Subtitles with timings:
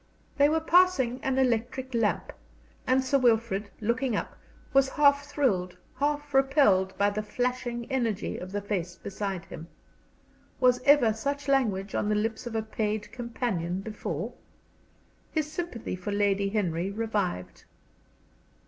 [0.35, 2.33] They were passing an electric lamp,
[2.87, 4.35] and Sir Wilfrid, looking up,
[4.73, 9.67] was half thrilled, half repelled by the flashing energy of the face beside him.
[10.59, 14.33] Was ever such language on the lips of a paid companion before?
[15.29, 17.65] His sympathy for Lady Henry revived.